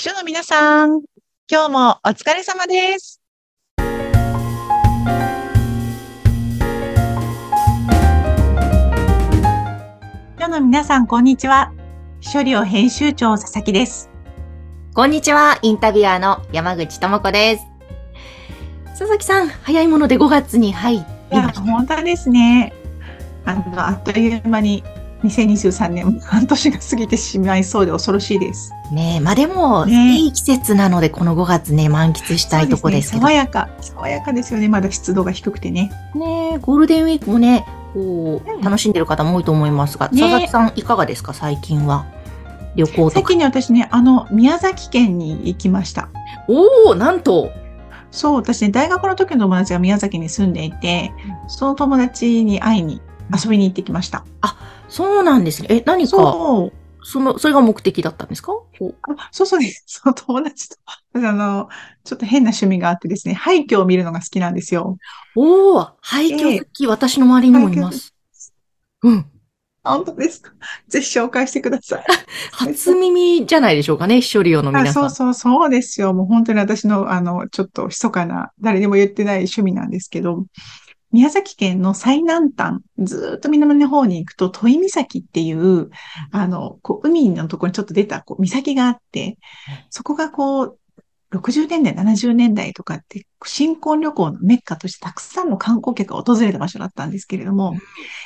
[0.00, 1.02] 秘書の皆さん、
[1.46, 3.20] 今日もお疲れ様です。
[3.76, 3.84] 秘
[10.42, 11.70] 書の皆さん、こんにちは。
[12.20, 14.08] 秘書寮編集長佐々木です。
[14.94, 17.66] こんにちは、インタビュアーの山口智子です。
[18.98, 21.60] 佐々木さん、早いもので5月に入りいや、ました。
[21.60, 22.72] 本当ですね。
[23.44, 24.82] あの、あっという間に
[25.22, 28.72] 2023年、半年が過ぎてしまいそうで恐ろしいです。
[28.90, 33.26] ねえ、まあでも、ねえいい季節なので、この5月ね、満喫したいとこですけど。
[33.26, 34.68] ね爽やか、爽やかですよね。
[34.68, 35.90] まだ湿度が低くてね。
[36.14, 42.06] ねえ、ゴールデンウィークもね、こうんう、楽しんでる方も多いと思いますが、ね佐々木さんいかがですか、最近は。
[42.76, 43.10] 旅行とか。
[43.14, 46.08] 最近ね、私ね、あの、宮崎県に行きました。
[46.48, 47.50] おおなんと
[48.10, 51.12] そう、私ね、大学の時の友達が宮崎に住んでいて、
[51.46, 53.00] その友達に会いに
[53.32, 54.24] 遊びに行ってきました。
[54.90, 55.68] そうなんですね。
[55.70, 56.10] え、何か、
[57.02, 58.52] その、それが目的だったんですか？
[58.52, 58.64] お
[59.02, 60.76] あそうそうね、その 友達と、
[61.14, 61.68] あの、
[62.04, 64.98] ちょっと変な趣味があってですね、廃墟を見るのが好きなんですよ。
[65.36, 68.14] おお廃墟好き、私の周りにもいます。
[69.02, 69.26] うん。
[69.82, 70.52] 本当ですか？
[70.88, 72.04] ぜひ紹介してください。
[72.52, 75.10] 初耳じゃないでしょうかね、処理用のあ皆さん。
[75.10, 76.12] そうそうそうですよ。
[76.12, 80.44] もう本当に私の、あの、ちょっと密かな、誰にも言ってない趣味なんですけど、
[81.12, 85.90] 宮崎県の最南端、ずーっと南の方に行くと、戸井岬っていう、
[86.30, 89.38] あの、こう、海のところにちょっと出た、こう、岬があって、
[89.90, 90.76] そこがこう、
[91.32, 97.76] 60年代、70年代とかって、新婚旅行のメッカとしてたくさんの観光客が訪れた場所だったんですけれども、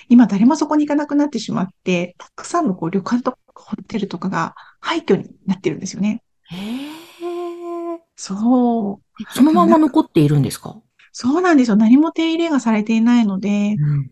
[0.09, 6.23] 今誰もそこに行かなくなってしまって、たくさんのこう旅館とかホテルとかが廃墟になってるんですよね。
[6.51, 9.23] へーそう。
[9.31, 10.81] そのまま残っているんですか？
[11.15, 11.77] そうなんですよ。
[11.77, 14.11] 何も手入れがされていないので、うん。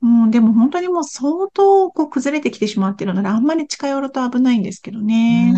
[0.00, 5.52] うん、でも本当にもう相当こう崩れてきてしまっているので、あんまり近寄ると危ないんですけどね。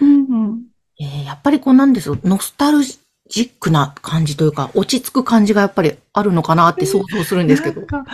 [0.00, 0.62] うん、うん。
[1.00, 7.86] えーやっぱりこうなんですよノスタルジックな感じというか、落ち着く感じがやっぱりあるのかなって想像するんですけどなん。
[7.86, 8.04] か、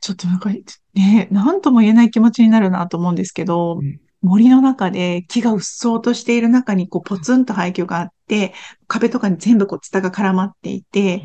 [0.00, 0.50] ちょっとなんか、
[0.94, 8.52] ね、なんとも言えない気持ちになるなと思うんですけど、うん森の中で木がうっそうとしている中にこうポツンと廃墟があって、
[8.86, 11.22] 壁とかに全部こうツタが絡まっていて、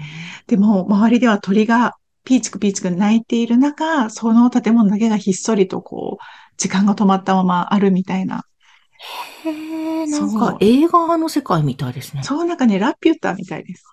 [0.47, 6.23] でも周りでは鳥がピーチクピーチク鳴いている中、その建物だけがひっそりとこう、
[6.57, 8.44] 時間が止まったままあるみたいな。
[9.44, 12.23] へーなんか映画の世界みたいですね。
[12.23, 13.84] そうなんかね、ラピュタみたいです。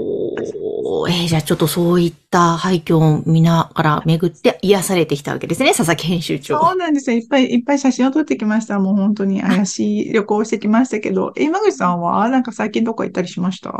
[0.00, 6.60] おーえーじゃあちょっとそういった廃墟を見ながら巡って癒されてきたわけですね、佐々木編集長。
[6.60, 7.16] そうなんですよ。
[7.16, 8.78] いっぱいいっぱい写真を撮ってきました。
[8.78, 13.72] もう本当に怪しい旅行をしてきましたけど、え今口さんはなんか最近どこ行ったりしました？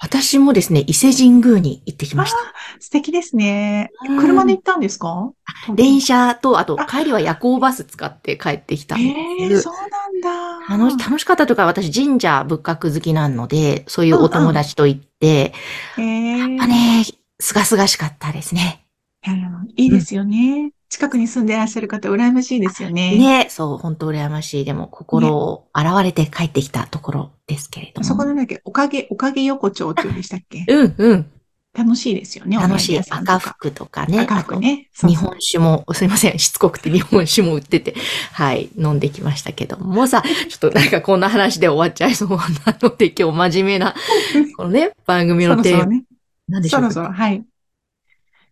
[0.00, 2.38] 私もですね、伊勢神宮に行ってきました。
[2.80, 3.90] 素敵ですね。
[4.08, 5.30] うん車で行ったんですか？
[5.74, 9.60] 電車と、あとあ帰りは夜行バス使って帰ってきたんえです。
[9.60, 10.30] えそうなんだ。
[10.68, 15.52] あの、楽しかったとか、私神社仏閣好きなので、そういうお友達と行って、
[15.98, 17.04] ええやっぱね、
[17.40, 18.84] すがすがしかったですね。
[19.26, 19.36] いや
[19.76, 20.72] いいですよね。
[20.88, 23.18] 近くに住んでいらっしゃる方、羨ましいですよね。
[23.18, 24.64] ね、そう、本当羨ましい。
[24.64, 28.04] でも、心を洗われて帰ってきたところですけれども。
[28.06, 30.64] そこなんだっけ、おかげ、おかげ横丁っていうんでしたっけ？
[30.66, 31.30] うん、うん。
[31.78, 32.56] 楽しいですよね。
[32.56, 34.22] 楽しい赤服とかね。
[34.22, 34.88] 赤服ね。
[35.06, 37.94] 日本酒も、 すいません、しつこくて日本酒も売ってて、
[38.32, 42.36] はい、飲んできましたけどもさ、 ちょっとなんかこんな話で終わっちゃいそうな
[42.80, 43.94] ので、今日真面目な、
[44.56, 46.04] このね、番組そのテーマ、ろそろね。
[46.48, 46.90] なんでしょか？
[46.90, 47.44] そうろそろ、はい。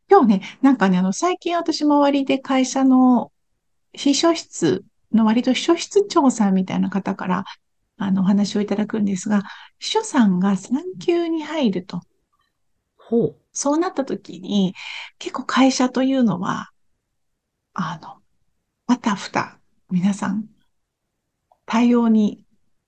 [0.08, 3.32] 今日ね、なんかね、あの、最近私周りで会社の
[3.92, 7.44] 秘書室の割と秘書室長さんみたいな方から、
[7.96, 9.42] あの、お話をいただくんですが、
[9.80, 12.02] 秘書さんが産休に入ると。
[13.08, 13.36] ほう。
[13.52, 14.74] そうなった時に、
[15.18, 16.70] 結構会社というのは、
[17.72, 18.16] あの、
[18.88, 20.46] あたふた、皆さん、
[21.66, 22.44] 対応に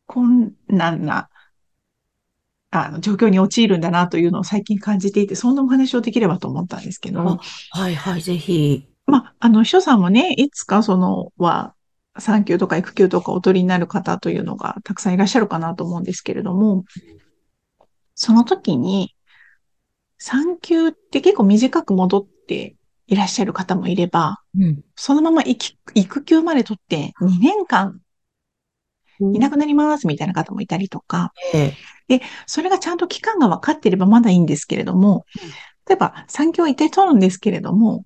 [0.07, 1.31] 困難な、
[2.71, 7.39] あの、状況に陥るんだなというのを最近感じていて、そんなお話をできればと思ったんですけど、
[7.71, 8.89] はいはい、ぜひ。
[9.07, 11.75] まあ、あの、秘書さんもね、いつかその、は、
[12.19, 16.85] 産休とか育休とかお取りになる方というのがたくさんいらっしゃるかなと思うんですけれども、
[18.17, 19.15] その時に、
[20.19, 22.77] 産休って結構短く戻って
[23.07, 24.85] いらっしゃる方もいれば、うん。
[24.97, 28.01] そのまま育育休まで取って2年間
[29.21, 31.33] いなくなりますみたいな方もいたりとか、
[32.09, 35.25] えそれがちゃんと期間が分かっていればまだいいんですけれども、
[35.89, 38.05] 例えば産休は一定取るんですけれども、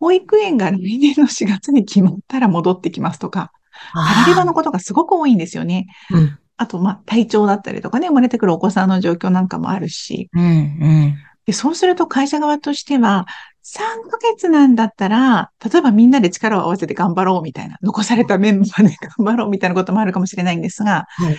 [0.00, 3.52] 保育園が来年の4月に決まったら戻ってきますとか、
[3.92, 5.86] パラレバのことがすごく多いんですよね。
[6.10, 6.38] うん。
[6.56, 10.28] あと、まあ、体調だったりとかね、生まれてくるお子さんの状況なんかもあるし。
[10.32, 11.16] うん、うん。
[11.46, 13.26] で、そうすると会社側としては、
[13.62, 21.36] 3ヶ月なんだったら、例えばみんなで力を合わせて頑張ろうみたいな、残されたメンバーで頑張ろうみたいなこともあるかもしれないんですが、はい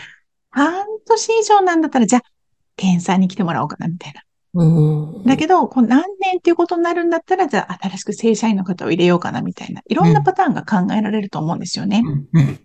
[0.56, 2.22] 半年以上なんだったら、じゃあ、
[2.78, 4.22] 検査に来てもらおうかな、みたいな。
[4.54, 5.26] うん。
[5.26, 9.82] だけど、こう何年っていうことになるんだったら、じゃあ、新しく正社員の方を入れようかな、みたいな。
[9.86, 12.04] いろんなパターンが考えられると思うんですよね。
[12.06, 12.60] うんうん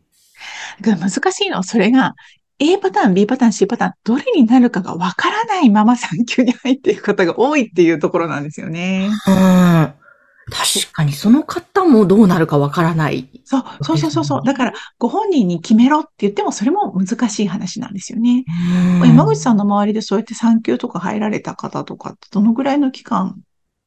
[0.80, 2.14] だから難しいのは、それが、
[2.62, 9.08] A パターン、B パターン、C パターン、どれになるかがわからないまま産休に入っていく方が多いっていうところなんですよね。
[9.26, 9.94] うん。
[10.50, 13.28] 確かにその方もどうなるかわからない。
[13.44, 14.42] そう、そうそうそうそう。
[14.44, 18.44] だから、ご本人に決めろって言っても、それも難しい話なんですよね。
[19.02, 23.40] 山口さんの周りでそうやって産休とか入られた方とかって、どのぐらいの期間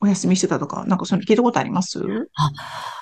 [0.03, 2.03] お休みしてたとか、なんかそれ聞いたことあります？
[2.35, 2.51] あ、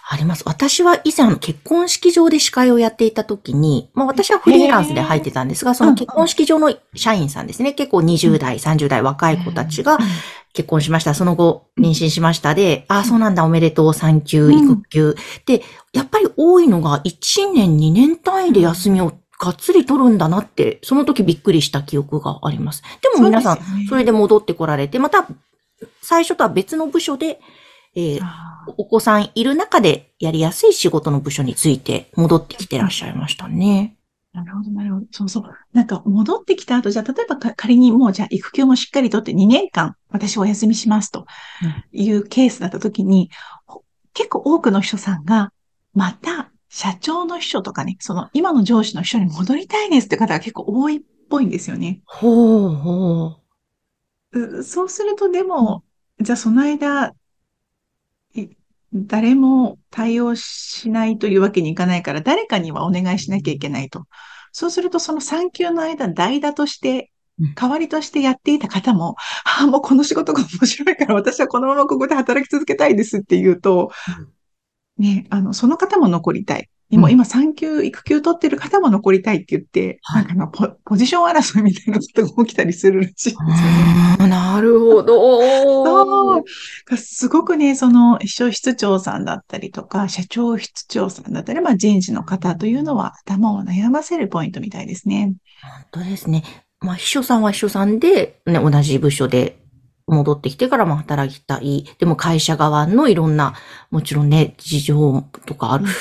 [0.09, 0.43] あります。
[0.45, 7.73] 私は以前結婚式場で司会をやっていた時に、まあ私はフリーランスで入ってたんですが、その結婚式場の社員さんですね。
[7.73, 9.97] 結構20代、30代若い子たちが
[10.53, 11.15] 結婚しました。
[11.15, 15.15] その後、妊娠しましたで、ああ、そうなんだ、おめでとう、産休、育休。
[15.47, 15.63] で、
[15.93, 22.83] やっぱり多いのが1年、2年単位で休みをがっつり取るんだなって、その時びっくりした記憶があります。
[23.01, 23.59] でも皆さん、
[23.89, 25.25] それで戻ってこられて、また、
[26.01, 27.39] 最初とは別の部署で、
[27.95, 28.21] えー
[28.77, 33.97] お子さんいる中でやりやすい仕事の部署について戻ってきてらっしゃいましたね。
[34.33, 35.05] なるほど、なるほど。
[35.11, 35.43] そうそう。
[35.73, 41.25] なんか戻ってきた後、じゃあ例えばか仮にもうじゃあ育休もしっかりとって2年間私お休みしますと
[41.91, 43.29] いうケースだった時に、
[43.65, 43.83] ほ
[44.13, 45.51] 結構多くの秘書さんが、
[45.93, 52.01] また社長の秘書とかね、その今の上司の秘書に戻りたいですって方が結構多いっぽいんですよね。
[52.05, 53.37] ほうほ
[54.33, 55.83] うそうするとでも、
[56.21, 57.13] じゃあその間、
[58.33, 58.49] い
[58.93, 64.05] 誰も対応しないというわけにいかないから、誰かにはお願いしなきゃいけないと。
[64.51, 69.15] そうすると、その産休の間、代打としてうん、代わりとしてやっていた方も、
[69.45, 73.91] ああ、もうこの仕事が面白いから、私はこのままここで働き続けたいですって言うと、
[74.97, 76.69] ね、あの、その方も残りたい。
[76.91, 84.17] でもうん今産休、育休取ってる方も残りたいって言って、はいなんかポ、ポジション争いみたいなことが起きたりするらしいんですよね。
[84.19, 84.27] う。
[84.27, 85.15] なるほど。
[85.15, 86.97] そう。
[86.97, 95.33] すごくね、その、秘書室長さんだったりとか、社長室長さんだったり、まあ人事の方というのは頭を悩ませるポイントみたいですね。
[95.91, 96.43] 本当ですね。
[96.81, 99.59] まあ、秘書さんは秘書さんで、ね、同じ部署で
[100.07, 101.85] 戻ってきてからも働きたい。
[101.99, 103.53] でも会社側のいろんな、
[103.91, 105.85] もちろんね、事情とかある。
[105.85, 105.91] うん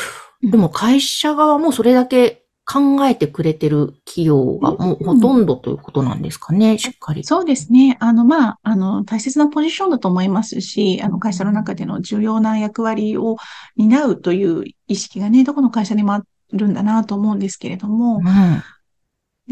[0.43, 2.41] でも会社側もそれだけ
[2.73, 7.25] 考えてくれてる企業がもうほとんどということなんですかね、しっかり。
[7.25, 7.97] そうですね。
[7.99, 13.39] あの、まあ、あの、大切なポジションだと思いますし、あの、会社の中での重要な役割を
[13.77, 16.23] 担うという意識がね、どこの会社にもあ
[16.53, 18.63] るんだなと思うんですけれどもう、ん。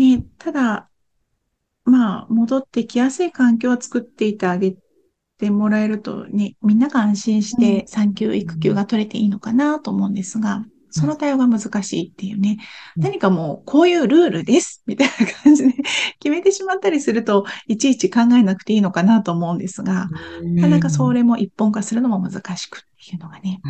[0.01, 0.89] ね、ただ、
[1.85, 4.77] まあ、戻ってきやすい環境を作っていてあげ
[5.39, 12.59] てもらえるとね、みんなが安心して産休、育休が取れていいのかなと思うんですが、その対応が難しいっていうね、
[12.97, 13.03] うん。
[13.03, 14.83] 何かもうこういうルールです。
[14.87, 15.75] みたいな感じで
[16.21, 20.09] 決めてしまったりすると、いちいち考えなくていいのかなと思うんですが、
[20.43, 23.61] なかなかそれも一本化するのも難しくっていうのがね。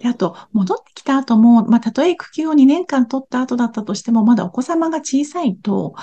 [0.00, 5.94] で、あと、戻ってきた後も、まあ、たとえ育休を2年間取った後だったとしても、まだお子様が小さいと、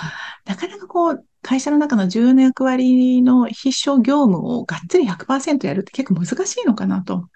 [0.46, 7.28] なかなかこう、会社の中の重要な役割の必勝業務をがっつり100%やるって結構難しいのかなと。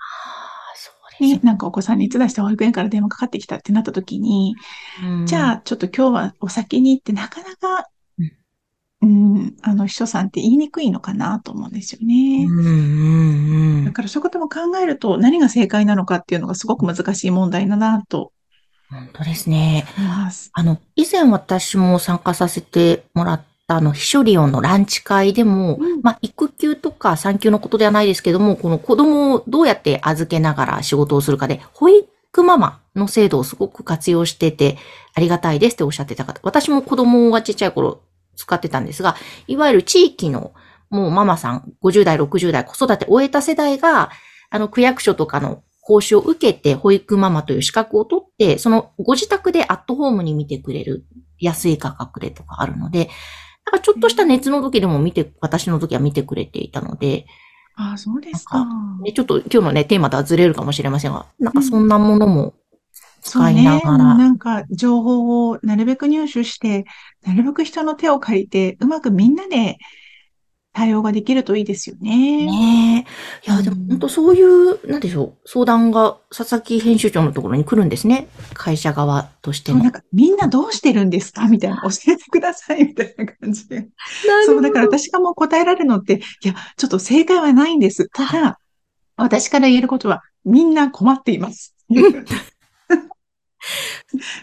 [1.20, 4.54] ああ、そうですね、なんかお子さんに熱出して保育園から電話かかってきたってなった時に、
[5.02, 5.26] ね。
[5.26, 7.88] じゃあちょっと今日はお先に行ってなかなか、
[9.02, 12.44] うん、あの秘書さんって言いにくいのかなと思うんですようね。
[12.44, 13.84] ん、うん、うん。
[13.84, 18.32] だからそういうことも考えると何が正解なのかっていうのがすごく難しい問題だなと
[18.92, 19.86] 本当ですね。
[20.52, 34.78] あの、以前私も参加させてもらったあの、秘書利用のランチ会でも、うんまあ、育休とか産休のことではないですけども、この子供をどうやって預けながら仕事をするかで、保育ママの制度をすごく活用してて、
[35.14, 36.40] ありがたいですっておっしゃってた方。
[36.42, 38.02] 私も子供がちっちゃい頃
[38.36, 40.52] 使ってたんですが、いわゆる地域の
[40.90, 44.10] もうママさん、50代、60代、子育てを終えた世代が、
[44.50, 51.06] あの、区役所とかの講習を受けて、保育ママという資格を取って、そのご自宅でアットホームに見てくれる
[51.38, 53.08] 安い価格でとかあるので、
[53.66, 57.26] なんかちょっとした熱の時でも見て、私の時は見てくれていたので、
[57.74, 58.66] ああ、そうですか。
[59.02, 62.54] ねちょっと今日のね、テーマとはずれるかもしれませんが、なんかそんなものも
[63.22, 63.80] 使いなね。
[63.80, 66.84] がら、なんか情報をなるべく入手して、
[67.22, 69.78] なるべく人の手を借りて、うまくみんなで
[70.72, 72.46] 対応ができるといいですよね。
[72.46, 73.06] ね
[73.44, 73.50] え。
[73.50, 78.26] いや、でもうん本当そういう、なんでしょう、相談が佐々木編集長のところに来るんですね。
[78.54, 79.82] 会社側としても。
[79.82, 83.88] なんかみんなどうしてるんですかみたいな、教えてくださいみたいな感じで。
[84.46, 88.08] そう、だから私がもう答えられるのって、いや、ちょっと正解はないんです。
[88.08, 88.58] ただ、
[89.16, 91.76] 私から言えることは、みんな困っています。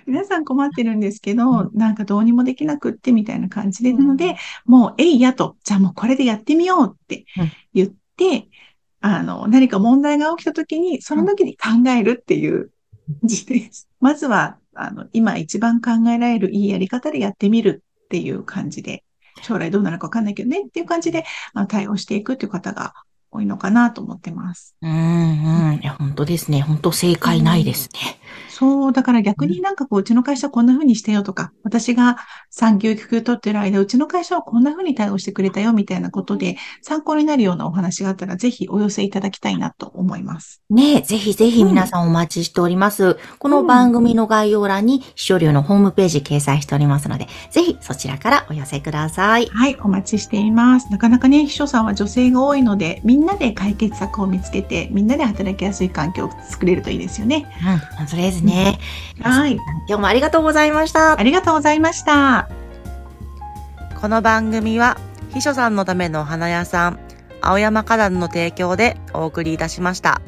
[0.06, 7.25] 皆さん困ってるんですけど、なんかどうにもできなくってみたいな感じで、なので、もう、えいやと、じゃあもうこれでやってみようって
[7.74, 8.48] 言って、
[9.01, 12.72] あの、何か問題が起きた時に、その時に考えるっていう
[13.24, 13.88] 字です。
[14.00, 19.03] まずは、あの、今一番考えられるいいやり方でやってみるっていう感じで、
[19.41, 22.94] 将来どうなるかわかんないけどねっていう感じで、あの対応していくっていう方が
[23.32, 24.75] 多いのかなと思ってます。
[24.82, 25.79] うんうん。
[25.82, 26.62] いや、本当ですね。
[26.62, 28.18] 本当正解ないですね。
[28.50, 32.17] そう、だから逆になんかこう、うちの会社こんな風にしてよとか、私が
[32.50, 40.62] 産休育休取ってる間、うちの会社はこんな風に対応してくれたよみたいなことで、参考になるようなお話があったら、ぜひお寄せいただきたいなと思います。
[40.69, 43.03] ねえ、ぜひぜひ皆さんお待ちしております。
[43.03, 49.48] うん、この番組の概要欄に、秘書流のホームページ掲載しておりますので、ぜひそちらからお寄せください。
[49.48, 50.91] はい、お待ちしています。
[50.91, 57.45] なかなかね、秘書さんは女性が多いので、みんなで解決策を見つけて、みんなで働きやすい環境を作れるといいですよね。
[58.00, 58.79] うん、本当ですね。
[59.25, 59.53] うんはい。
[59.53, 61.19] 今日もありがとうございました。
[61.19, 62.49] ありがとうございました。
[63.99, 64.97] この番組は、
[65.33, 66.99] 秘書さんのための花屋さん、
[67.41, 70.21] 青山花壇の提供でお送りいたしました。